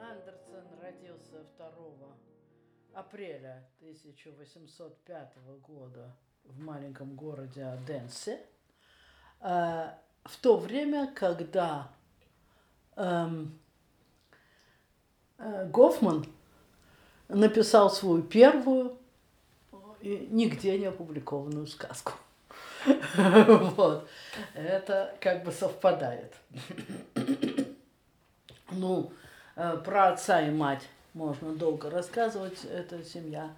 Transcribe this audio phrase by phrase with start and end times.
[0.00, 1.68] Андерсон родился 2
[2.94, 8.40] апреля 1805 года в маленьком городе Оденсе,
[9.40, 9.90] э,
[10.24, 11.90] в то время, когда
[12.96, 13.58] эм,
[15.38, 16.26] Гофман
[17.28, 18.96] написал свою первую
[20.00, 22.12] и нигде не опубликованную сказку.
[23.16, 24.08] Вот.
[24.54, 26.34] Это как бы совпадает.
[28.70, 29.10] Ну,
[29.56, 32.66] э, про отца и мать можно долго рассказывать.
[32.66, 33.50] Это семья,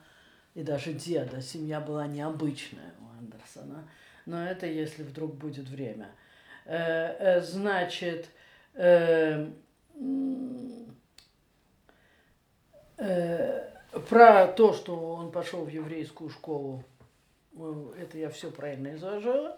[0.54, 1.42] и даже деда.
[1.42, 3.88] Семья была необычная у Андерсона.
[4.24, 6.10] Но это если вдруг будет время.
[6.64, 8.28] Э, э, значит,
[14.08, 16.84] про то, что он пошел в еврейскую школу,
[17.98, 19.56] это я все правильно изложила.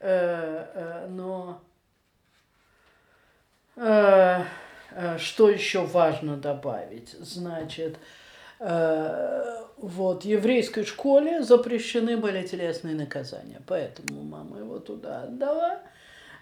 [0.00, 1.60] Но
[4.94, 7.10] Э, что еще важно добавить?
[7.18, 7.96] Значит,
[8.60, 15.80] э, вот, в еврейской школе запрещены были телесные наказания, поэтому мама его туда отдала.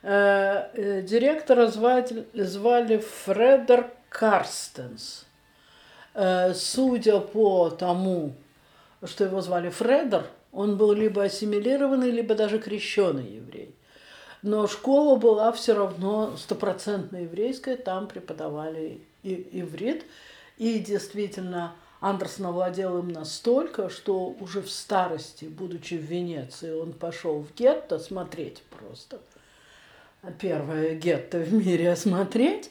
[0.02, 5.26] Э, директора звали, звали Фредер Карстенс.
[6.14, 8.34] Судя по тому,
[9.04, 13.74] что его звали Фредер, он был либо ассимилированный, либо даже крещеный еврей
[14.42, 20.04] но школа была все равно стопроцентно еврейская, там преподавали и иврит,
[20.56, 27.40] и действительно Андерсон овладел им настолько, что уже в старости, будучи в Венеции, он пошел
[27.40, 29.20] в гетто смотреть просто.
[30.38, 32.70] Первое гетто в мире осмотреть.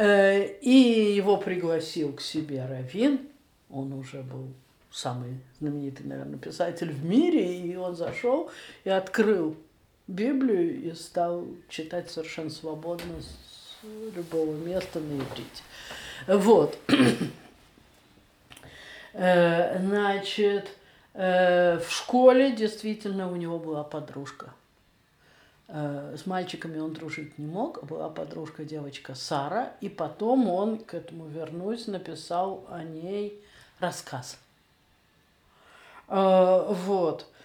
[0.00, 3.28] Э, и его пригласил к себе Равин.
[3.68, 4.48] Он уже был
[4.90, 7.58] самый знаменитый, наверное, писатель в мире.
[7.58, 8.50] И он зашел
[8.84, 9.58] и открыл
[10.06, 13.84] Библию и стал читать совершенно свободно с
[14.16, 15.62] любого места на иврите.
[16.26, 16.78] Вот.
[19.12, 20.68] Э, значит,
[21.14, 24.54] э, в школе действительно у него была подружка.
[25.72, 30.94] Э, с мальчиками он дружить не мог, была подружка девочка Сара, и потом он, к
[30.94, 33.40] этому вернусь, написал о ней
[33.78, 34.38] рассказ.
[36.08, 37.26] Вот.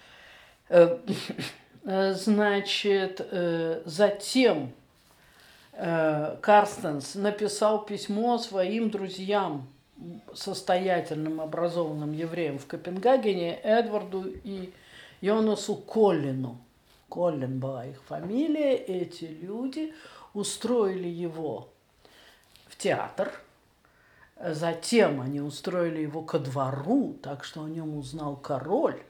[1.88, 4.72] Э, значит, э, затем
[5.72, 9.68] э, Карстенс написал письмо своим друзьям,
[10.34, 14.72] состоятельным, образованным евреям в Копенгагене, Эдварду и
[15.20, 16.58] Йонасу Коллину.
[17.08, 18.76] Коллин была их фамилия.
[18.76, 19.94] Эти люди
[20.34, 21.68] устроили его
[22.66, 23.32] в театр.
[24.42, 29.02] Затем они устроили его ко двору, так что о нем узнал король.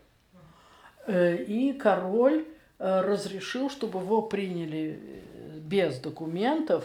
[1.09, 2.47] И король
[2.79, 6.85] Э, разрешил, чтобы его приняли э, без документов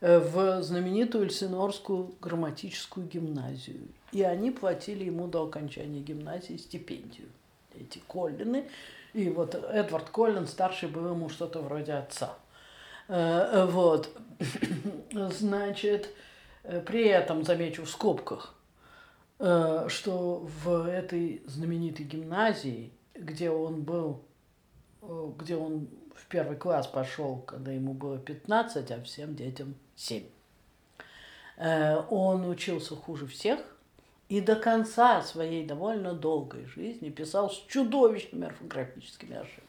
[0.00, 3.88] э, в знаменитую Эльсинорскую грамматическую гимназию.
[4.12, 7.28] И они платили ему до окончания гимназии стипендию,
[7.76, 8.68] эти Коллины.
[9.14, 12.34] И вот Эдвард Коллин, старший, был ему что-то вроде отца.
[13.08, 14.10] Вот.
[15.12, 16.10] Значит,
[16.86, 18.54] при этом, замечу в скобках,
[19.38, 24.24] что в этой знаменитой гимназии, где он был
[25.06, 30.24] Э, где он в первый класс пошел, когда ему было 15, а всем детям 7.
[31.56, 33.60] Э, он учился хуже всех
[34.28, 39.64] и до конца своей довольно долгой жизни писал с чудовищными орфографическими ошибками.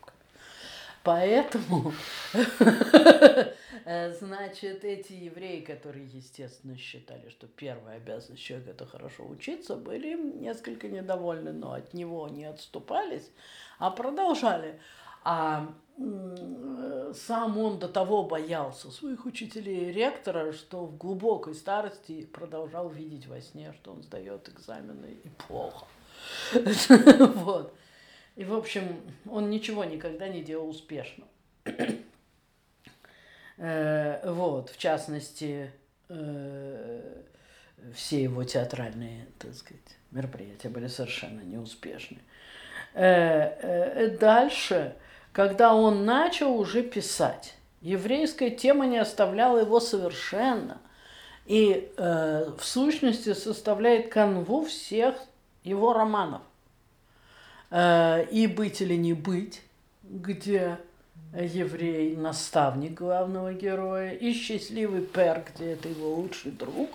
[1.06, 1.94] Поэтому,
[3.86, 10.16] э, значит, эти евреи, которые, естественно, считали, что первая обязанность человека– это хорошо учиться, были
[10.16, 13.30] несколько недовольны, но от него не отступались,
[13.78, 14.80] а продолжали.
[15.26, 15.68] А
[17.14, 23.28] сам он до того боялся своих учителей и ректора, что в глубокой старости продолжал видеть
[23.28, 25.86] во сне, что он сдает экзамены и плохо.
[27.36, 27.76] Вот.
[28.36, 31.26] И, в общем, он ничего никогда не делал успешно.
[33.58, 35.72] Э, вот, в частности,
[36.10, 37.22] э,
[37.94, 42.20] все его театральные, так сказать, мероприятия были совершенно неуспешны.
[42.94, 44.96] Э, дальше
[45.36, 47.56] когда он начал уже писать.
[47.82, 50.78] Еврейская тема не оставляла его совершенно.
[51.46, 55.16] И э, в сущности составляет канву всех
[55.66, 56.42] его романов.
[57.70, 59.62] Э, и «Быть или не быть»,
[60.04, 60.78] где
[61.34, 66.90] еврей– наставник главного героя, и «Счастливый Пер», где это его лучший друг,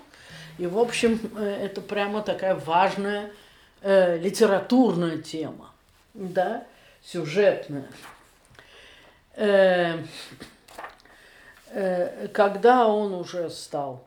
[0.57, 3.33] И, в общем, э, это прямо такая важная
[3.83, 5.71] э, литературная тема,
[6.15, 6.67] да,
[7.03, 7.87] сюжетная.
[9.35, 10.05] Э,
[11.69, 14.07] э, когда он уже стал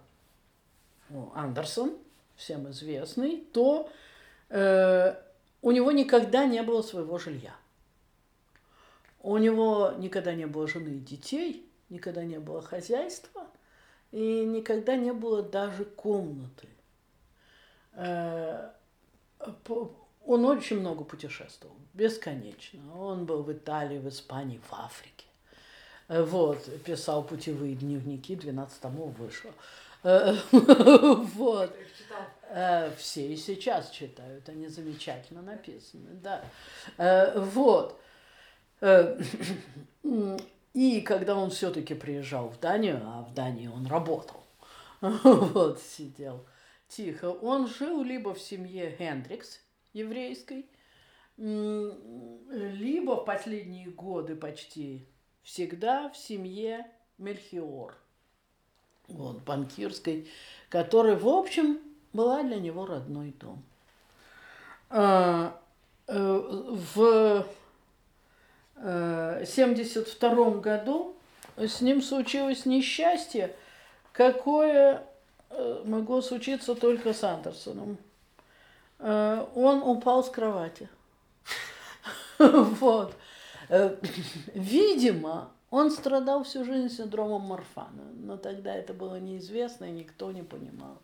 [1.09, 1.97] ну, Андерсон,
[2.35, 3.89] всем известный, то
[4.49, 5.15] э,
[5.61, 7.55] у него никогда не было своего жилья.
[9.21, 13.47] У него никогда не было жены и детей, никогда не было хозяйства,
[14.11, 16.67] и никогда не было даже комнаты.
[17.93, 18.71] Э,
[20.25, 22.81] он очень много путешествовал, бесконечно.
[22.99, 25.25] Он был в Италии, в Испании, в Африке.
[26.07, 29.51] Э, вот, писал путевые дневники, 12 томов вышло.
[30.03, 31.75] Э, вот.
[32.97, 36.43] Все и сейчас читают, они замечательно написаны, да.
[37.35, 37.99] Вот.
[40.73, 44.43] И когда он все-таки приезжал в Данию, а в Дании он работал,
[45.01, 46.45] вот сидел
[46.87, 49.59] тихо, он жил либо в семье Хендрикс
[49.93, 50.65] еврейской,
[51.37, 55.05] либо в последние годы почти
[55.43, 56.85] всегда в семье
[57.17, 57.95] Мельхиор,
[59.07, 60.27] вот, банкирской,
[60.69, 61.79] которая, в общем,
[62.13, 63.63] была для него родной дом.
[64.89, 65.59] А,
[66.07, 67.45] э, в
[68.75, 71.15] 1972 э, году
[71.57, 73.55] с ним случилось несчастье,
[74.11, 75.03] какое
[75.49, 77.97] э, могло случиться только с Андерсоном.
[79.03, 80.89] Э, он упал с кровати.
[82.39, 83.15] Вот.
[84.53, 90.41] Видимо, он страдал всю жизнь синдромом Марфана, но тогда это было неизвестно и никто не
[90.41, 90.97] понимал.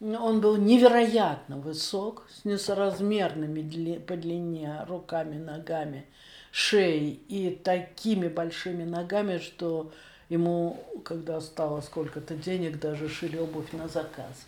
[0.00, 6.06] Он был невероятно высок, с несоразмерными по длине руками, ногами–
[6.50, 9.92] шеей и такими большими ногами, что
[10.28, 14.46] ему, когда стало сколько-то денег, даже шили обувь на заказ.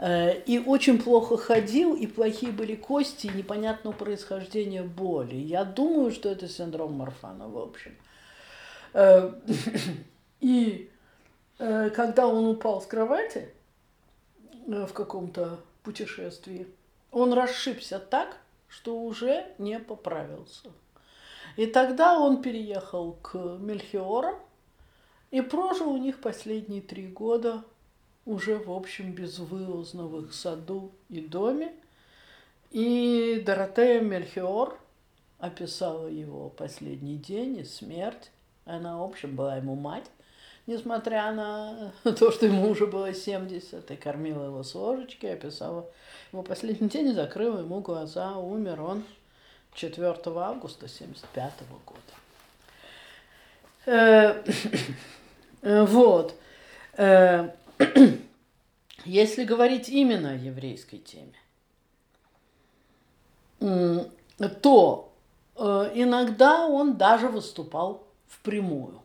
[0.00, 5.36] Э, и очень плохо ходил, и плохие были кости, и непонятного происхождения боли.
[5.36, 7.94] Я думаю, что это синдром Марфана, в общем.
[8.94, 9.30] Э,
[10.40, 10.90] и
[11.58, 13.50] э, когда он упал с кровати
[14.66, 16.66] в каком-то путешествии,
[17.10, 18.38] он расшибся так,
[18.68, 20.70] что уже не поправился.
[21.56, 24.36] И тогда он переехал к Мельхиорам
[25.30, 27.64] и прожил у них последние три года
[28.24, 31.72] уже, в общем, безвылазно в их саду и доме.
[32.70, 34.78] И Доротея Мельхиор
[35.38, 38.30] описала его последний день и смерть.
[38.64, 40.04] Она, в общем, была ему мать,
[40.66, 45.86] несмотря на то, что ему уже было 70, и кормила его с ложечки, описала
[46.32, 49.04] его последний день и закрыла ему глаза, умер он
[49.74, 51.52] 4 августа 1975
[51.86, 52.00] года.
[53.86, 54.42] Э,
[55.62, 56.34] э, вот.
[57.80, 58.16] Э,
[59.04, 61.34] если говорить именно о еврейской теме,
[64.62, 65.12] то
[65.94, 69.02] иногда он даже выступал впрямую,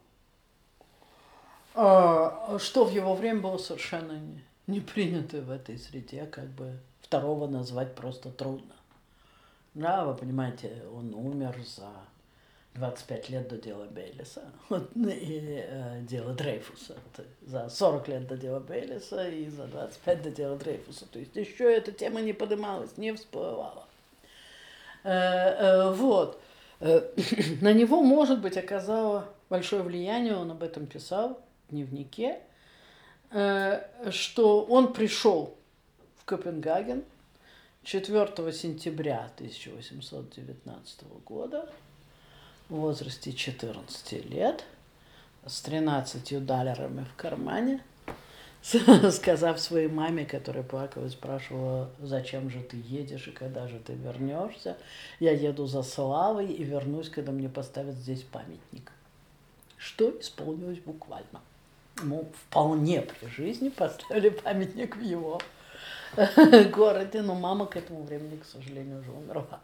[1.73, 4.21] что в его время было совершенно
[4.67, 8.73] не принято в этой среде, как бы второго назвать просто трудно.
[9.73, 11.89] Да, вы понимаете, он умер за
[12.75, 16.95] 25 лет до дела Бейлиса и э, дела Дрейфуса.
[17.41, 21.05] За 40 лет до дела Бейлиса и за 25 до дела Дрейфуса.
[21.07, 23.87] То есть еще эта тема не поднималась, не всплывала.
[25.03, 26.39] Э, э, вот.
[26.79, 27.01] Э,
[27.61, 32.39] на него, может быть, оказало большое влияние, он об этом писал в дневнике,
[33.31, 35.55] э, что он пришел
[36.17, 37.03] в Копенгаген–
[37.85, 41.69] 4 сентября 1819 года
[42.69, 44.65] в возрасте 14 лет
[45.45, 47.81] с 13 долларами в кармане,
[49.11, 53.93] сказав своей маме, которая плакала и спрашивала, зачем же ты едешь и когда же ты
[53.93, 54.77] вернешься,
[55.19, 58.91] я еду за славой и вернусь, когда мне поставят здесь памятник.
[59.77, 61.41] Что исполнилось буквально.
[62.01, 65.39] Ему вполне при жизни поставили памятник в его
[66.71, 69.59] городе, но мама к этому времени, к сожалению, уже умерла.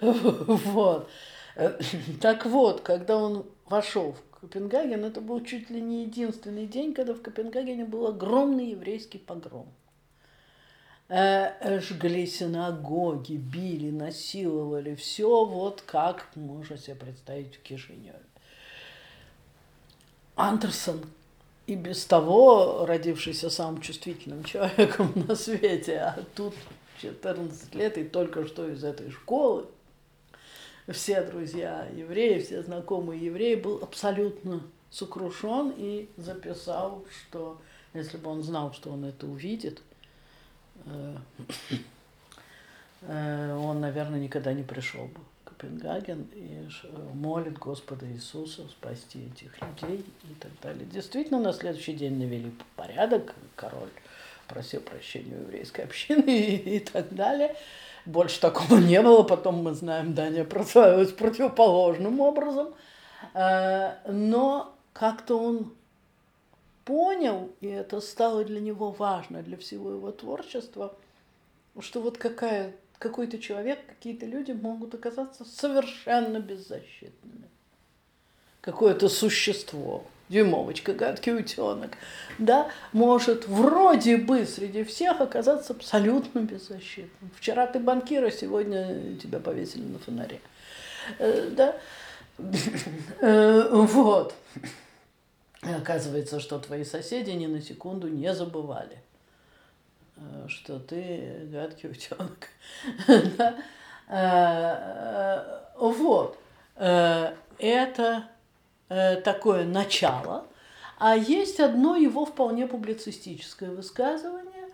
[0.00, 1.10] Вот.
[2.20, 7.14] Так вот, когда он вошел в Копенгаген, это был чуть ли не единственный день, когда
[7.14, 9.68] в Копенгагене был огромный еврейский погром.
[11.08, 18.20] Э, жгли синагоги, били, насиловали, все вот как можно себе представить в Кишиневе.
[20.34, 21.00] Андерсон
[21.66, 26.54] и без того родившийся самым чувствительным человеком на свете, а тут
[27.00, 29.66] 14 лет и только что из этой школы,
[30.92, 37.60] все друзья евреи, все знакомые евреи, был абсолютно сокрушен и записал, что
[37.92, 39.82] если бы он знал, что он это увидит,
[43.02, 46.68] он, наверное, никогда не пришел бы в Копенгаген и
[47.14, 50.86] молит Господа Иисуса спасти этих людей и так далее.
[50.86, 53.90] Действительно, на следующий день навели порядок, король
[54.48, 57.56] просил прощения у еврейской общины и так далее.
[58.06, 59.22] Больше такого не было.
[59.24, 62.74] Потом мы знаем, Дания прославилась противоположным образом.
[63.34, 65.74] Но как-то он
[66.84, 70.94] понял, и это стало для него важно, для всего его творчества,
[71.80, 77.50] что вот какая, какой-то человек, какие-то люди могут оказаться совершенно беззащитными.
[78.60, 81.92] Какое-то существо, дюймовочка, гадкий утенок,
[82.38, 87.30] да, может вроде бы среди всех оказаться абсолютно беззащитным.
[87.36, 90.40] Вчера ты банкир, а сегодня тебя повесили на фонаре.
[91.18, 91.76] Э, да?
[93.20, 94.34] Э, вот.
[95.62, 98.98] Оказывается, что твои соседи ни на секунду не забывали,
[100.16, 102.48] э, что ты гадкий утенок.
[104.08, 106.38] Э, вот.
[108.88, 110.46] Э, такое начало.
[110.98, 114.68] А есть одно его вполне публицистическое высказывание,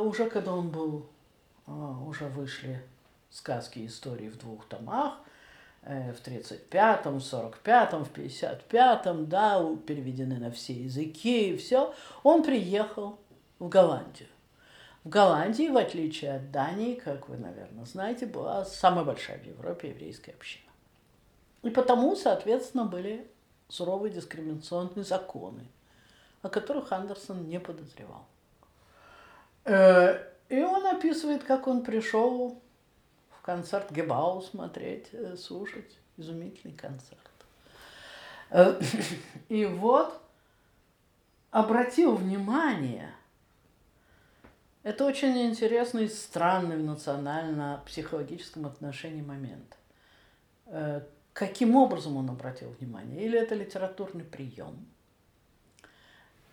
[0.00, 1.06] уже когда он был,
[1.66, 2.82] уже вышли
[3.30, 5.18] сказки и истории в двух томах,
[5.82, 13.18] Э, в 35-м, 45-м, в 55-м, да, переведены на все языки и все, он приехал
[13.58, 14.28] в Голландию.
[15.04, 19.88] В Голландии, в отличие от Дании, как вы, наверное, знаете, была самая большая в Европе
[19.88, 20.67] еврейская община.
[21.62, 23.28] И потому, соответственно, были
[23.68, 25.66] суровые дискриминационные законы,
[26.42, 28.26] о которых Андерсон не подозревал.
[29.64, 32.60] Э, и он описывает, как он пришел
[33.42, 35.96] концерт Гебау смотреть, э, слушать.
[36.16, 37.20] Изумительный концерт.
[38.50, 38.80] Э,
[39.48, 40.20] и вот
[41.50, 43.14] обратил внимание,
[44.82, 49.76] это очень интересный и странный в национально-психологическом отношении момент.
[51.38, 53.24] Каким образом он обратил внимание?
[53.24, 54.74] Или это литературный прием–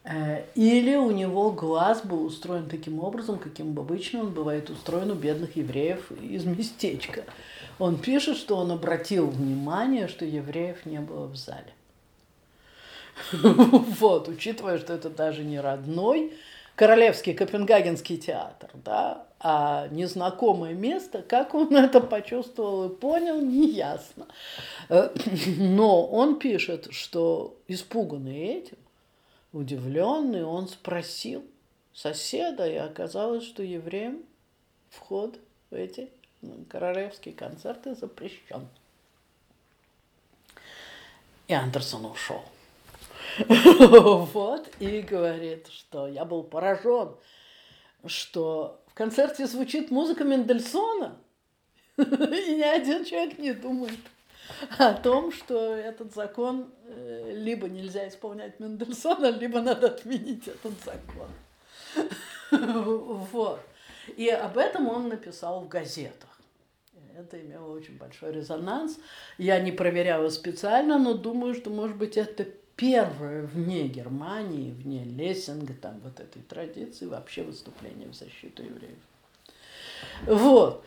[0.05, 5.15] Э, или у него глаз был устроен таким образом, каким обычно он бывает устроен у
[5.15, 7.23] бедных евреев из местечка.
[7.79, 11.73] Он пишет, что он обратил внимание, что евреев не было в зале.
[13.33, 16.33] Вот, учитывая, что это даже не родной
[16.75, 24.27] Королевский Копенгагенский театр, да, а незнакомое место, как он это почувствовал и понял, неясно.
[24.89, 25.09] Э,
[25.57, 28.77] но он пишет, что испуганный этим,
[29.55, 31.41] Удивленный, он спросил
[31.93, 34.21] соседа, и оказалось, что евреям
[34.89, 35.39] вход
[35.69, 36.09] в эти
[36.67, 38.67] королевские концерты запрещен.
[41.47, 42.43] И Андерсон ушел.
[43.49, 47.15] Вот, и говорит, что я был поражен,
[48.05, 51.17] что в концерте звучит музыка Мендельсона,
[51.97, 53.99] и ни один человек не думает
[54.77, 61.29] о том, что этот закон э, либо нельзя исполнять Мендельсона, либо надо отменить этот закон.
[63.31, 63.59] Вот.
[64.17, 66.29] И об этом он написал в газетах.
[67.17, 68.99] Это имело очень большой резонанс.
[69.37, 72.45] Я не проверяла специально, но думаю, что, может быть, это
[72.75, 78.97] первое вне Германии, вне Лессинга, там вот этой традиции, вообще выступление в защиту евреев.
[80.25, 80.85] Вот.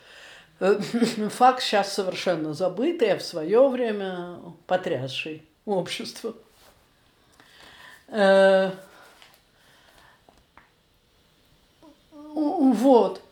[0.61, 0.78] Э,
[1.30, 6.35] факт сейчас совершенно забытый, а в свое время потрясший общество.
[8.09, 8.73] Э,
[12.12, 13.23] вот.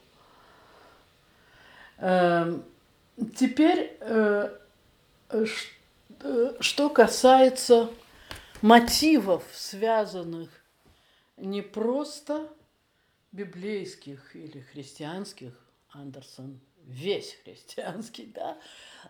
[1.99, 2.59] Э,
[3.37, 3.99] теперь,
[6.61, 7.91] что касается
[8.63, 10.51] мотивов, связанных
[11.37, 12.49] не просто
[13.33, 15.53] библейских или христианских,
[15.91, 18.59] Андерсон весь христианский, да,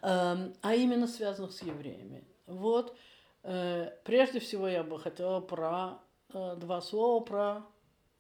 [0.03, 2.25] эм, а именно связанных с евреями.
[2.47, 2.97] Вот,
[3.43, 5.99] э, прежде всего я бы хотела про
[6.33, 7.63] э, два слова про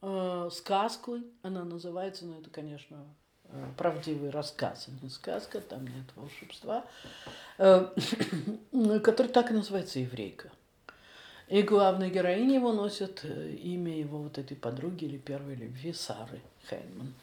[0.03, 1.19] э, сказку.
[1.43, 3.05] Она называется, ну это, конечно,
[3.79, 6.85] правдивый рассказ, а не сказка, там нет волшебства,
[7.57, 10.51] который так и называется «Еврейка».
[11.49, 17.15] И главная героиня его носит имя его вот этой подруги или первой любви Сары Хейнман.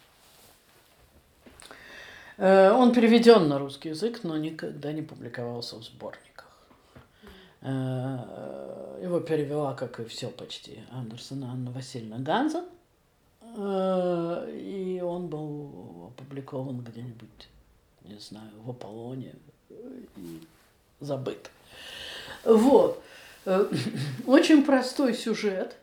[2.37, 6.47] Э, он переведен на русский язык, но никогда не публиковался в сборниках.
[7.61, 12.63] Э, его перевела, как и все почти, Андерсона Анна Васильевна Ганза.
[13.57, 17.49] Э, и он был опубликован где-нибудь,
[18.03, 19.33] не знаю, в Аполлоне
[19.69, 20.41] и
[21.01, 21.51] забыт.
[22.45, 23.03] Вот.
[24.27, 25.75] Очень простой сюжет.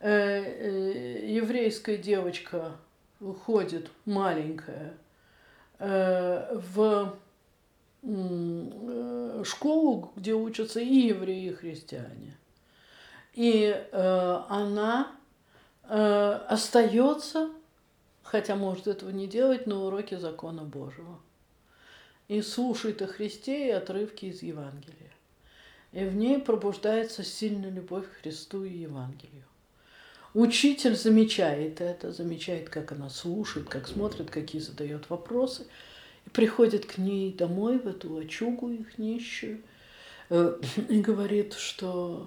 [0.00, 2.72] Еврейская девочка
[3.44, 4.94] ходит маленькая
[5.78, 7.16] э, в
[8.02, 12.36] э, школу, где учатся и евреи, и христиане.
[13.34, 15.12] И э, она
[15.84, 17.50] э, остается,
[18.22, 21.18] хотя может этого не делать, на уроке закона Божьего.
[22.28, 25.12] И слушает о Христе и отрывки из Евангелия.
[25.92, 29.44] И в ней пробуждается сильная любовь к Христу и Евангелию.
[30.34, 35.66] Учитель замечает это, замечает, как она слушает, как смотрит, какие задает вопросы.
[36.26, 39.60] И приходит к ней домой, в эту очугу их нищую,
[40.30, 40.58] э,
[40.88, 42.26] и говорит, что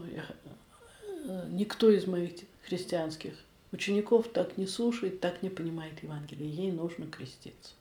[1.23, 3.33] э, никто из моих христианских
[3.71, 6.49] учеников так не слушает, так не понимает Евангелие.
[6.49, 7.73] Ей нужно креститься.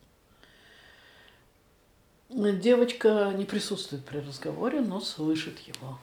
[2.35, 6.00] Девочка не присутствует при разговоре, но слышит его.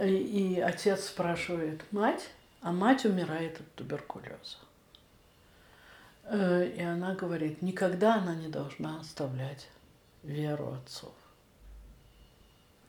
[0.00, 2.28] И отец спрашивает мать,
[2.62, 4.58] а мать умирает от туберкулеза.
[6.24, 9.68] Э, и она говорит, никогда она не должна оставлять
[10.24, 11.14] веру отцов.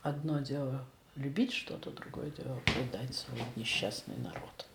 [0.02, 0.84] Одно дело
[1.16, 4.66] любить что-то, другое дело предать свой несчастный народ.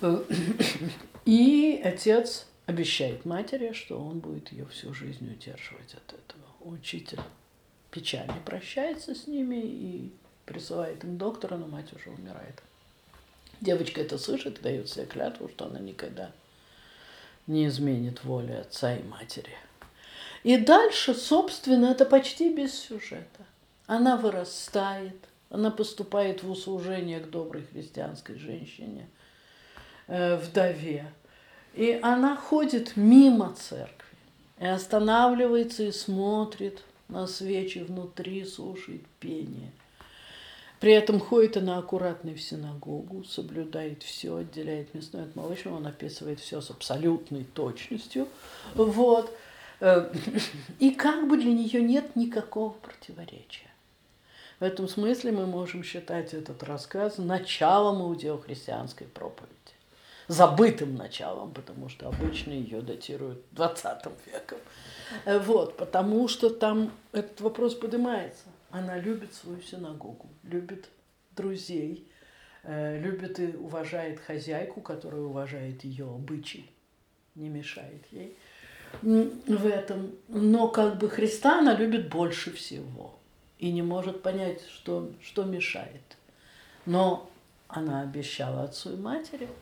[0.00, 0.24] Э,
[1.24, 6.44] и отец обещает матери, что он будет ее всю жизнь удерживать от этого.
[6.60, 7.20] Учитель
[7.90, 10.12] печально прощается с ними и
[10.44, 12.62] присылает им доктора, но мать уже умирает.
[13.60, 16.30] Девочка это слышит дает себе клятву, что она никогда
[17.46, 19.54] не изменит воли отца и матери.
[20.42, 23.44] И дальше, собственно, это почти без сюжета.
[23.86, 25.16] Она вырастает,
[25.48, 29.08] она поступает в услужение к доброй христианской женщине,
[30.08, 31.12] э, вдове.
[31.76, 34.18] И она ходит мимо церкви
[34.58, 39.70] и останавливается и смотрит на свечи внутри, слушает пение–
[40.80, 46.38] при этом ходит она аккуратно в синагогу, соблюдает все, отделяет мясное от молочного, он описывает
[46.38, 48.28] все с абсолютной точностью.
[48.74, 49.34] Вот.
[49.80, 50.12] Э,
[50.78, 53.70] и как бы для нее нет никакого противоречия.
[54.60, 59.55] В этом смысле мы можем считать этот рассказ началом иудео-христианской проповеди.
[60.28, 64.58] Забытым началом, потому что обычно ее датируют 20 веком.
[65.24, 68.44] Э, вот, потому что там этот вопрос поднимается.
[68.70, 70.88] Она любит свою синагогу, любит
[71.36, 72.08] друзей,
[72.64, 76.68] э, любит и уважает хозяйку, которая уважает ее обычаи,
[77.36, 78.36] не мешает ей
[79.02, 80.10] в этом.
[80.26, 83.14] Но как бы Христа она любит больше всего
[83.58, 86.16] и не может понять, что, что мешает.
[86.84, 87.30] Но
[87.68, 89.48] она обещала отцу и матери–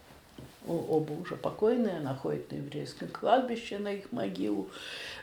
[0.66, 4.70] оба уже покойные, она ходит на еврейское кладбище, на их могилу,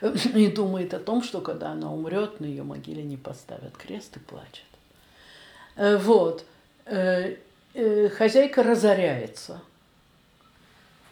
[0.34, 4.20] и думает о том, что когда она умрет, на ее могиле не поставят крест и
[4.20, 4.64] плачет.
[5.76, 6.44] Э, вот.
[6.86, 7.36] Э,
[7.74, 9.60] э, хозяйка разоряется.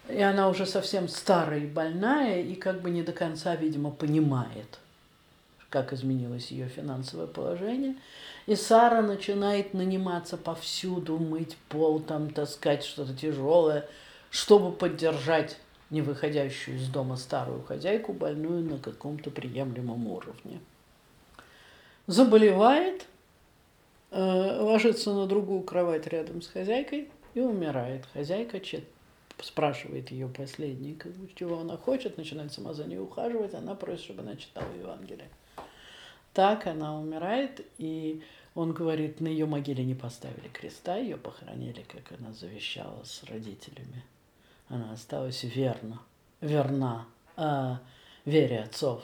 [0.09, 4.79] И она уже совсем старая и больная, и как бы не до конца, видимо, понимает,
[5.69, 7.95] как изменилось ее финансовое положение.
[8.47, 13.87] И Сара начинает наниматься повсюду, мыть пол, там, таскать что-то тяжелое–
[14.31, 15.57] чтобы поддержать
[15.89, 20.61] не выходящую из дома старую хозяйку, больную на каком-то приемлемом уровне.
[22.07, 23.05] Заболевает,
[24.09, 28.05] э, ложится на другую кровать рядом с хозяйкой и умирает.
[28.13, 28.61] Хозяйка
[29.41, 30.97] спрашивает ее последний,
[31.35, 35.29] чего она хочет, начинает сама за ней ухаживать, она просит, чтобы она читала Евангелие.
[36.33, 38.21] Так она умирает, и
[38.55, 44.03] он говорит, на ее могиле не поставили креста, ее похоронили, как она завещала с родителями
[44.71, 46.01] она осталась верна,
[46.39, 47.75] верна э,
[48.25, 49.03] вере отцов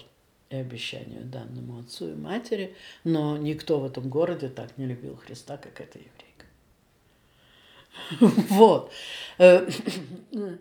[0.50, 5.58] и обещанию данному отцу и матери, но никто в этом городе так не любил Христа,
[5.58, 6.46] как эта еврейка.
[8.50, 8.92] Вот.
[9.38, 9.70] Э,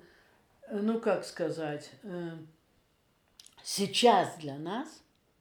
[0.72, 2.36] ну, как сказать, э,
[3.62, 4.88] сейчас для нас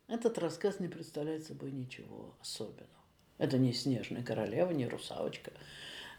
[0.08, 2.90] этот рассказ не представляет собой ничего особенного.
[3.38, 5.52] Это не снежная королева, не русалочка,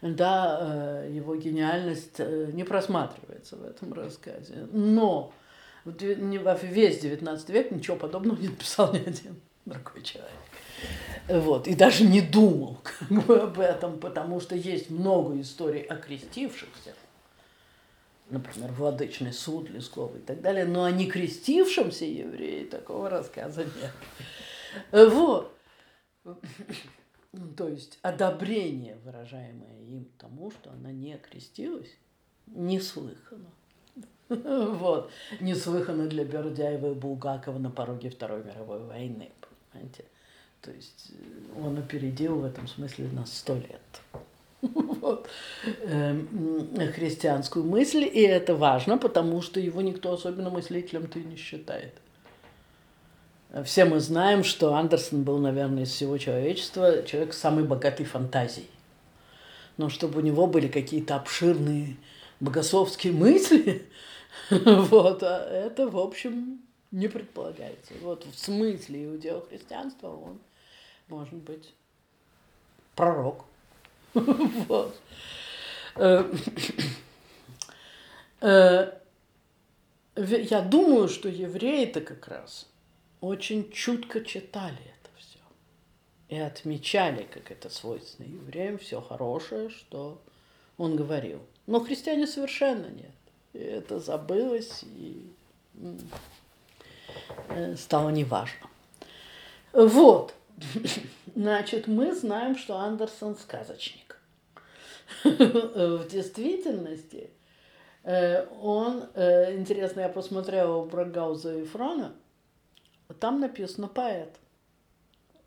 [0.01, 0.59] да,
[1.05, 4.67] э, его гениальность э, не просматривается в этом рассказе.
[4.71, 5.33] Но
[5.85, 10.31] весь XIX век ничего подобного не написал ни один другой человек.
[11.27, 11.67] Вот.
[11.67, 16.93] И даже не думал как бы, об этом, потому что есть много историй о крестившихся,
[18.29, 23.93] например, Владычный суд Лесков и так далее, но о не крестившемся евреи такого рассказа нет.
[24.91, 25.53] Вот.
[26.23, 31.95] Ну, то есть одобрение, выражаемое им тому, что она не окрестилась,
[32.47, 33.51] неслыханно.
[34.29, 35.11] Вот.
[35.39, 39.31] Неслыханно для Бердяева и Булгакова на пороге Второй мировой войны,
[39.71, 40.05] понимаете?
[40.61, 41.11] То есть
[41.55, 44.01] он опередил в этом смысле на сто лет
[44.61, 45.27] вот,
[45.83, 51.93] эм, христианскую мысль, и это важно, потому что его никто особенно мыслителем-то не считает.
[53.63, 58.69] Все мы знаем, что Андерсон был, наверное, из всего человечества человек с самой богатой фантазией.
[59.77, 61.95] Но чтобы у него были какие-то обширные
[62.39, 63.87] богословские мысли,
[64.49, 66.59] вот, а это, в общем,
[66.91, 67.93] не предполагается.
[68.01, 70.39] Вот в смысле иудео-христианства он
[71.07, 71.73] может быть
[72.95, 73.45] пророк.
[74.67, 74.95] Вот.
[75.95, 76.31] Э,
[78.41, 78.91] э,
[80.15, 82.67] я думаю, что евреи-то как раз
[83.21, 85.39] очень чутко читали это все
[86.29, 90.21] и отмечали, как это свойственно евреям, все хорошее, что
[90.77, 91.41] он говорил.
[91.65, 93.11] Но христиане совершенно нет.
[93.53, 95.31] И это забылось и
[97.49, 98.69] э, стало неважно.
[99.73, 100.33] Вот.
[101.35, 104.06] Значит, мы знаем, что Андерсон сказочник.
[105.23, 107.29] В действительности
[108.03, 112.15] э, он, э, интересно, я посмотрела про Гауза и Фрона,
[113.19, 114.37] там написано поэт.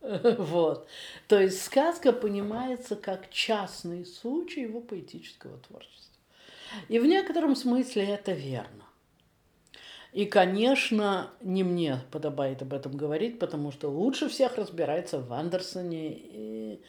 [0.38, 0.88] Вот.
[1.28, 6.16] То есть сказка понимается как частный случай его поэтического творчества.
[6.88, 8.84] И в некотором смысле это верно.
[10.12, 16.12] И, конечно, не мне подобает об этом говорить, потому что лучше всех разбирается в Андерсоне
[16.12, 16.82] и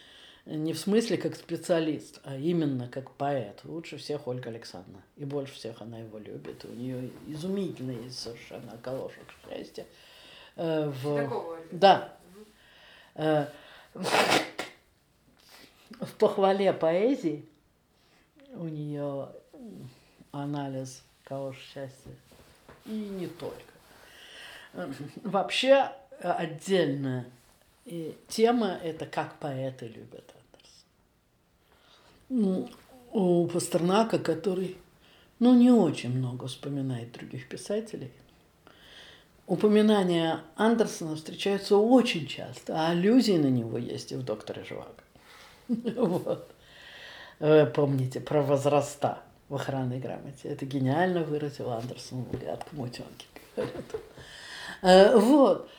[0.46, 3.62] не в смысле как специалист, а именно как поэт.
[3.64, 5.04] Лучше всех Ольга Александровна.
[5.18, 6.66] И больше всех она его любит.
[6.66, 9.86] У нее изумительный совершенно околошек счастья.
[10.56, 11.16] Э, в...
[11.16, 11.60] Такого?
[11.72, 12.14] Да.
[13.16, 13.46] Э,
[13.94, 14.44] в
[16.18, 17.46] похвале поэзии
[18.54, 19.30] у нее
[20.32, 22.12] анализ кого счастья
[22.86, 23.62] и не только.
[25.24, 25.92] Вообще
[27.92, 30.34] отдельная тема– это как поэты любят
[32.30, 32.70] Андерсона.
[33.12, 34.78] У Пастернака, который
[35.40, 38.12] ну, не очень много вспоминает других писателей,
[39.48, 44.96] упоминания Андерсона встречаются очень часто, а аллюзии на него есть и в «Докторе Живаго».
[45.96, 46.50] Вот.
[47.40, 50.50] Вы помните про возраста в охранной грамоте.
[50.50, 53.26] Это гениально выразил Андерсон в «Гадком утенке».
[54.84, 55.70] Э, вот.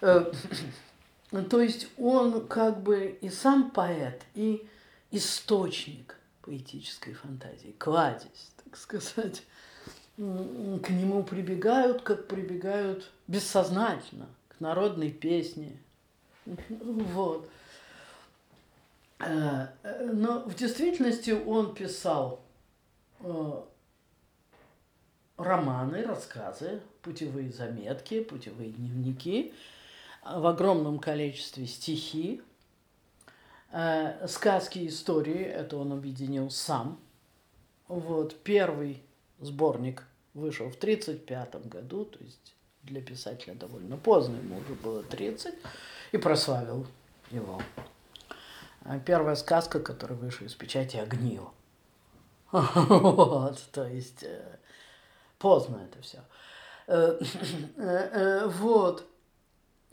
[1.34, 4.66] Э, то есть он как бы и сам поэт, и
[5.10, 9.42] источник поэтической фантазии, кладезь, так сказать
[10.16, 10.20] к
[10.90, 15.76] нему прибегают, как прибегают бессознательно, к народной песне.
[16.46, 17.48] Вот.
[19.18, 19.68] Э,
[20.12, 22.44] но в действительности он писал
[23.20, 23.62] э,
[25.36, 29.52] романы, рассказы, путевые заметки, путевые дневники,
[30.24, 32.42] в огромном количестве стихи,
[33.72, 36.98] э, сказки, истории, это он объединил сам.
[37.88, 39.02] Вот, первый
[39.40, 45.54] сборник вышел в 1935 году, то есть для писателя довольно поздно, ему уже было 30,
[46.12, 46.86] и прославил
[47.30, 47.60] его.
[48.82, 51.52] А первая сказка, которая вышла из печати «Огниво».
[52.52, 54.58] Вот, то есть э,
[55.38, 56.20] поздно это все.
[56.86, 57.18] Э,
[57.76, 59.06] э, вот.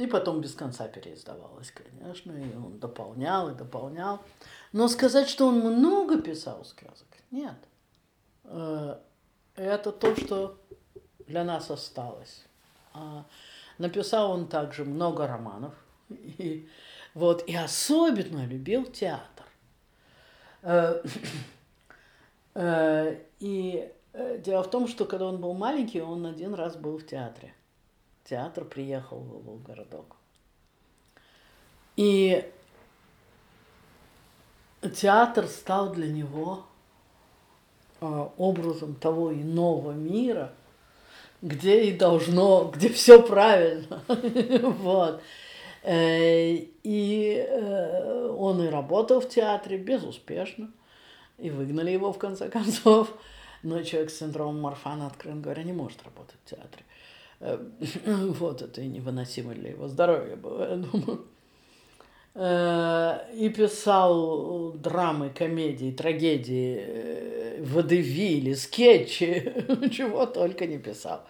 [0.02, 4.20] И потом без конца переиздавалось, конечно, и он дополнял и дополнял.
[4.72, 7.56] Но сказать, что он много писал сказок, нет
[9.56, 10.58] это то, что
[11.28, 12.46] для нас осталось.
[12.94, 13.26] А
[13.78, 15.74] написал он также много романов.
[16.10, 16.68] И,
[17.14, 19.46] вот, и особенно любил театр.
[20.62, 21.02] Э,
[22.56, 26.98] э, и э, дело в том, что когда он был маленький, он один раз был
[26.98, 27.54] в театре.
[28.32, 30.16] Театр приехал в городок.
[31.98, 32.50] И
[34.96, 36.64] театр стал для него
[38.00, 40.54] а, образом того иного мира,
[41.42, 44.02] где и должно, где все правильно.
[44.78, 45.22] вот.
[45.84, 50.72] Э, и э, он и работал в театре безуспешно,
[51.38, 53.14] и выгнали его в конце концов.
[53.62, 56.86] Но человек с синдромом Марфана, откровенно говоря, не может работать в театре.
[57.42, 57.58] Э,
[58.06, 61.26] вот это и невыносимо для его здоровья было, я думаю.
[62.34, 69.54] И писал драмы, комедии, трагедии, водевили, скетчи,
[69.92, 71.28] чего только не писал.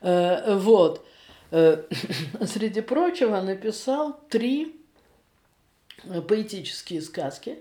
[0.00, 1.06] Э, вот.
[1.50, 1.84] Э,
[2.46, 4.76] среди прочего написал три
[6.28, 7.58] поэтические сказки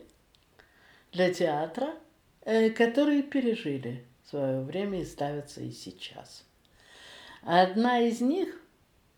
[1.12, 1.96] для театра,
[2.42, 6.46] э, которые пережили свое время и ставятся и сейчас.
[7.42, 8.62] Одна из них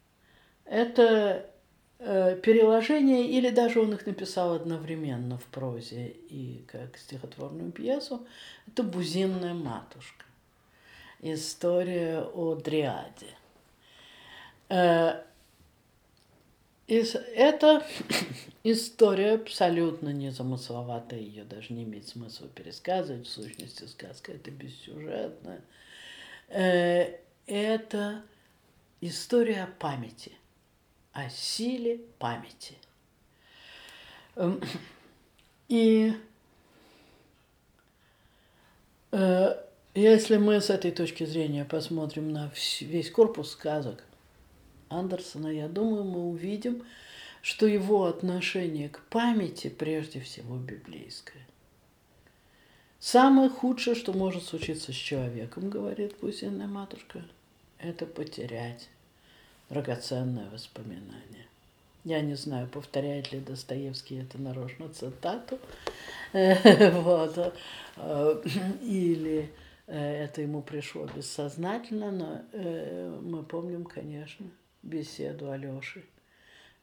[0.65, 1.49] –это
[1.99, 8.25] э, переложения, или даже он их написал одновременно в прозе и как стихотворную пьесу,
[8.67, 10.25] это «Бузинная матушка».
[11.19, 13.35] История о Дриаде.
[14.69, 15.21] Э,
[16.87, 17.85] это
[18.63, 25.61] история абсолютно незамысловатая, ее даже не имеет смысла пересказывать, в сущности сказка это бессюжетная.
[27.53, 28.23] Это
[29.01, 30.31] история о памяти,
[31.11, 32.77] о силе памяти.
[34.37, 34.61] Эм,
[35.67, 36.13] и
[39.11, 44.01] э, если мы с этой точки зрения посмотрим на весь корпус сказок
[44.87, 46.85] Андерсона, я думаю, мы увидим,
[47.41, 51.45] что его отношение к памяти прежде всего библейское.
[53.01, 57.25] Самое худшее, что может случиться с человеком, говорит Кузинная матушка,
[57.81, 58.89] это потерять
[59.69, 61.47] драгоценное воспоминание.
[62.03, 65.59] Я не знаю, повторяет ли Достоевский это нарочно цитату,
[66.33, 67.53] вот,
[67.97, 68.41] э,
[68.81, 69.51] или
[69.85, 74.47] э, это ему пришло бессознательно, но э, мы помним, конечно,
[74.81, 76.03] беседу Алеши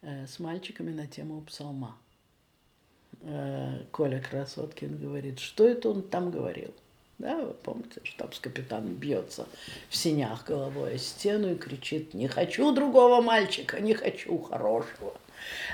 [0.00, 1.98] с мальчиками на тему псалма.
[3.90, 6.72] Коля Красоткин говорит, что это он там говорил.
[7.18, 9.48] Да, вы помните, штабс-капитан бьется
[9.88, 15.14] в синях головой о стену и кричит, не хочу другого мальчика, не хочу хорошего.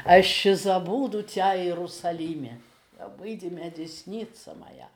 [0.04, 2.60] А ще забуду тебя, Иерусалиме,
[2.98, 4.88] обыди меня десница моя.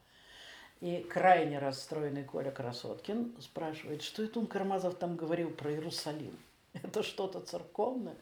[0.81, 6.39] И крайне расстроенный Коля Красоткин спрашивает, что это он Кармазов там говорил про Иерусалим?
[6.73, 8.15] Это что-то церковное?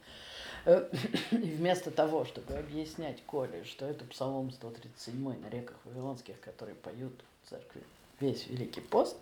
[0.65, 0.89] Э,
[1.31, 7.13] и вместо того, чтобы объяснять Коле, что это Псалом 137 на реках Вавилонских, которые поют
[7.43, 7.83] в церкви
[8.19, 9.17] весь Великий пост,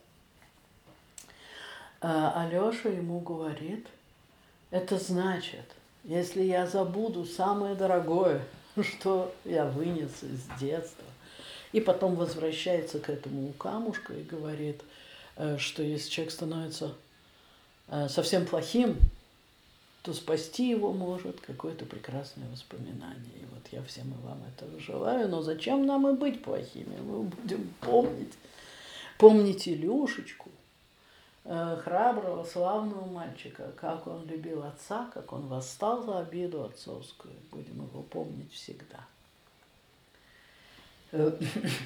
[2.01, 3.87] э, Алеша ему говорит,
[4.71, 5.65] это значит,
[6.03, 8.45] если я забуду самое дорогое,
[8.81, 11.05] что я вынес из детства,
[11.71, 14.81] и потом возвращается к этому камушку и говорит,
[15.35, 16.93] э, что если человек становится
[18.07, 18.97] совсем плохим,
[20.05, 23.33] то спасти его может какое-то прекрасное воспоминание.
[23.41, 25.27] И вот я всем и вам этого желаю.
[25.27, 26.95] Но зачем нам и быть плохими?
[27.01, 28.33] Мы будем помнить,
[29.17, 30.49] помнить Илюшечку,
[31.43, 37.33] э, храброго, славного мальчика, как он любил отца, как он восстал за обиду отцовскую.
[37.51, 39.05] Будем его помнить всегда.
[41.11, 41.31] Э,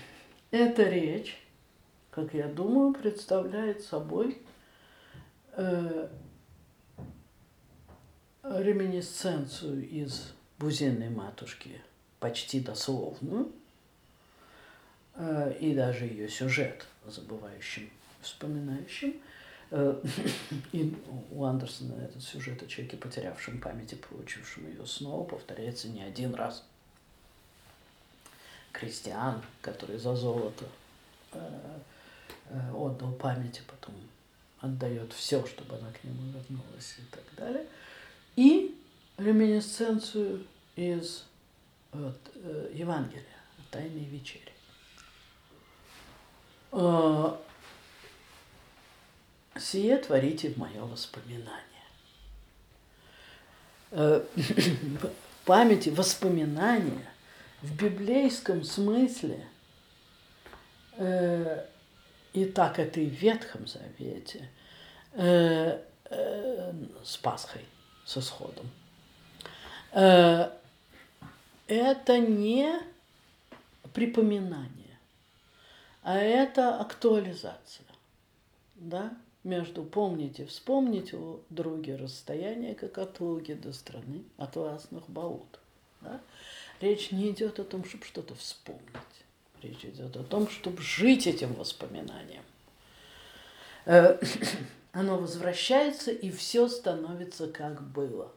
[0.51, 1.37] эта речь,
[2.11, 4.41] как я думаю, представляет собой
[5.53, 6.09] э,
[8.43, 11.81] реминисценцию из «Бузинной матушки»,
[12.19, 13.51] почти дословную,
[15.59, 17.89] и даже ее сюжет забывающим,
[18.21, 19.15] вспоминающим.
[19.71, 20.01] Э,
[20.71, 20.95] и
[21.31, 26.33] у Андерсона этот сюжет о человеке, потерявшем память и получившем ее снова, повторяется не один
[26.35, 26.63] раз.
[28.71, 30.65] Крестьян, который за золото
[31.33, 31.39] э,
[32.73, 33.95] отдал память, и потом
[34.59, 37.65] отдает все, чтобы она к нему вернулась и так далее–
[38.39, 38.73] и
[39.17, 40.45] реминесценцию
[40.77, 41.25] из
[41.91, 43.25] вот, э, Евангелия,
[43.69, 44.48] Тайной вечери.
[46.71, 47.35] Э,
[49.57, 51.53] Сие творите в мое воспоминание.
[53.91, 54.23] Э,
[55.45, 57.09] памяти, воспоминания
[57.61, 59.45] в библейском смысле,
[60.97, 61.65] э,
[62.33, 64.49] и так это и в Ветхом Завете,
[65.11, 67.65] с Пасхой–
[68.05, 68.69] с исходом.
[69.91, 70.59] Это
[72.19, 72.79] не
[73.93, 74.78] припоминание,
[76.09, 77.85] а это актуализация.
[78.73, 79.15] Да?
[79.43, 85.59] Между помните, вспомнить у други расстояние, как от луги до страны атласных баут.
[86.01, 86.19] Да?
[86.81, 88.81] Речь не идет о том, чтобы что-то вспомнить.
[89.61, 92.43] Речь идет о том, чтобы жить этим воспоминанием.
[93.85, 94.19] Э,
[94.93, 98.31] оно возвращается, и все становится как было.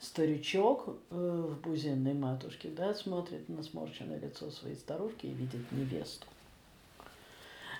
[0.00, 6.26] Старичок э, в бузинной матушке да, смотрит на сморщенное лицо своей старушки и видит невесту.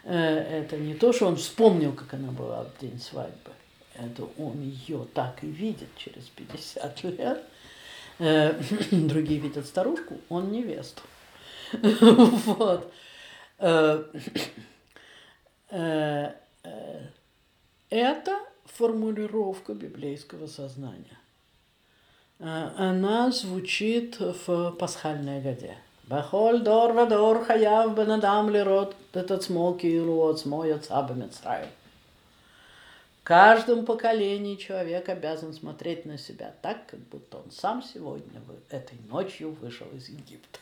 [0.05, 3.53] Э, это не то, что он вспомнил, как она была в день свадьбы.
[3.95, 7.43] Это он ее так и видит через 50 лет.
[8.19, 8.53] Э,
[8.91, 11.03] другие видят старушку, он невесту.
[11.83, 12.93] Вот.
[15.71, 16.33] Э,
[17.91, 21.19] это формулировка библейского сознания.
[22.39, 25.77] Она звучит в пасхальной годе.
[26.07, 33.87] Бахоль дор вадор хаяв бенадам лирот этот смоки и рот смоя цаба В каждом
[34.59, 38.39] человек обязан смотреть на себя так, как будто он сам сегодня,
[38.69, 40.59] этой ночью вышел из Египта.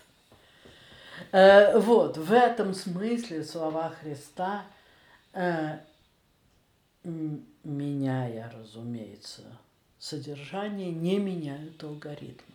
[1.33, 4.64] Э, вот, в этом смысле слова Христа,
[5.33, 5.78] э,
[7.64, 9.42] меняя, разумеется,
[9.98, 12.52] содержание, не меняют алгоритма.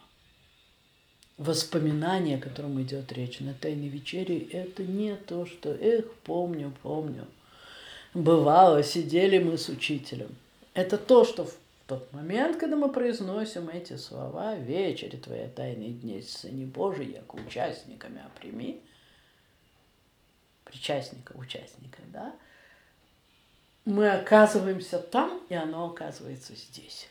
[1.38, 7.28] Воспоминание, о котором идет речь на Тайной вечере, это не то, что «эх, помню, помню».
[8.16, 10.36] Бывало, сидели мы с учителем.
[10.74, 16.24] Это то, что в тот момент, когда мы произносим эти слова «Вечере твоя тайные дней,
[16.24, 18.82] Сыне Божий, яко участниками оприми»,
[20.64, 22.36] причастника, участника, да,
[23.86, 27.08] мы оказываемся там, и оно оказывается здесь.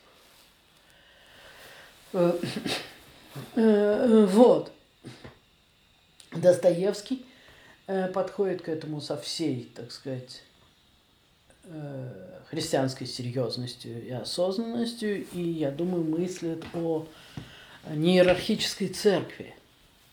[3.55, 4.73] Э, э, вот.
[6.33, 7.25] Достоевский
[7.87, 10.43] э, подходит к этому со всей, так сказать,
[12.49, 17.09] христианской серьезностью и осознанностью, и, я думаю, мыслит о
[17.91, 19.53] неиерархической церкви,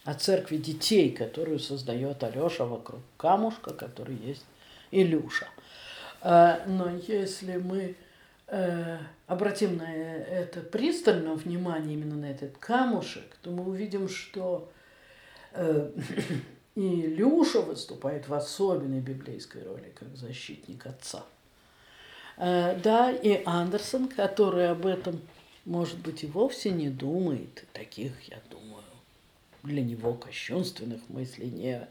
[0.04, 4.46] о церкви детей, которую создает Алеша вокруг камушка, который есть
[4.90, 5.48] Илюша.
[6.24, 7.98] Но если мы
[9.28, 14.72] обратим на это пристальное внимание именно на этот камушек, то мы увидим, что
[15.56, 15.92] и
[16.76, 21.24] Илюша выступает в особенной библейской роли, как защитник отца.
[22.38, 25.22] Э, да, и Андерсон, который об этом,
[25.66, 28.84] может быть, и вовсе не думает, таких, я думаю,
[29.64, 31.88] для него кощунственных мыслей не,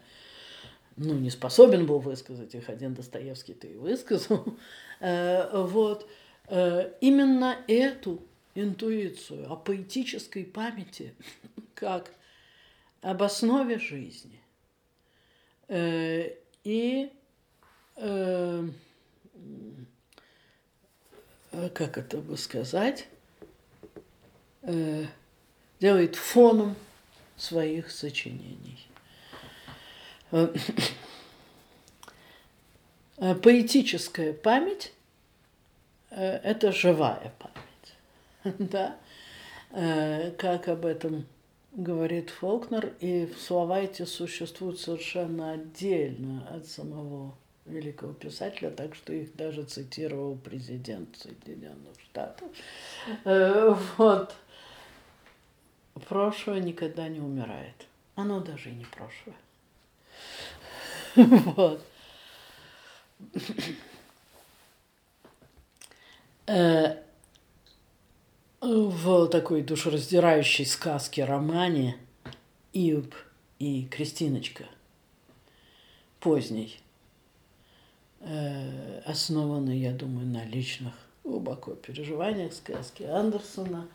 [0.97, 4.45] ну, не способен был высказать их, один Достоевский-то и высказал.
[5.05, 6.09] Э, вот.
[6.49, 8.23] Э, именно эту
[8.55, 11.15] интуицию о поэтической памяти
[11.75, 12.11] как
[13.01, 14.41] об основе жизни.
[16.65, 17.11] И
[21.53, 23.07] Э, как это бы сказать,
[24.63, 25.05] э,
[25.81, 26.75] делает фоном
[27.37, 28.87] своих сочинений.
[30.31, 30.55] Э,
[33.43, 34.93] поэтическая память–
[36.15, 38.97] это живая память, да?
[40.39, 41.27] Как об этом
[41.73, 49.35] говорит Фолкнер, и слова эти существуют совершенно отдельно от самого великого писателя, так что их
[49.37, 52.49] даже цитировал президент Соединенных Штатов.
[53.25, 54.35] Э, вот.
[56.09, 57.87] Прошлое никогда не умирает.
[58.15, 59.37] Оно даже и не прошлое.
[61.57, 61.85] Вот.
[66.47, 66.97] Э,
[68.61, 71.97] в такой душераздирающей сказке романе
[72.73, 73.15] Иоб
[73.59, 74.65] и Кристиночка
[76.21, 76.83] поздней
[78.25, 83.89] Э, основаны, я думаю, на личных глубоко переживаниях сказки Андерсона.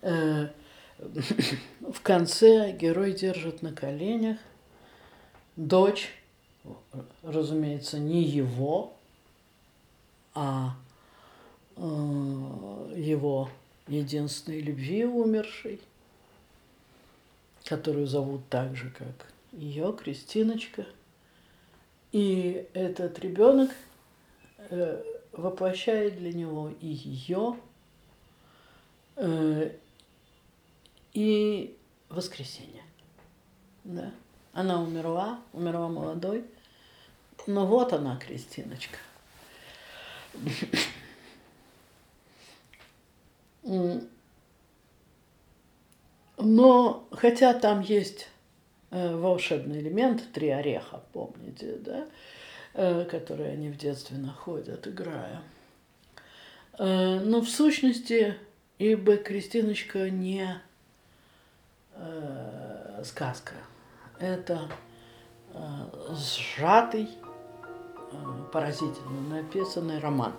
[0.00, 0.48] Э,
[0.98, 4.38] в конце герой держит на коленях
[5.56, 6.14] дочь,
[7.24, 8.94] разумеется, не его,
[10.34, 10.76] а
[11.76, 13.50] его
[13.88, 15.80] единственной любви умершей,
[17.64, 20.86] которую зовут так же, как ее, Кристиночка–
[22.14, 23.72] и этот ребенок
[24.70, 27.56] э, воплощает для него и ее,
[29.16, 29.72] э,
[31.12, 31.76] и
[32.08, 32.84] воскресенье.
[33.82, 34.12] Да?
[34.52, 36.44] Она умерла, умерла молодой,
[37.48, 38.98] но вот она, Кристиночка.
[46.38, 48.28] Но хотя там есть
[48.96, 52.06] Э, волшебный элемент, три ореха, помните, да,
[52.74, 55.42] э, которые они в детстве находят, играя.
[56.78, 58.36] Э, но в сущности,
[58.78, 60.60] ибо Кристиночка не
[63.04, 63.54] сказка.
[64.18, 64.68] Это
[66.10, 67.08] сжатый,
[68.52, 70.32] поразительно написанный роман.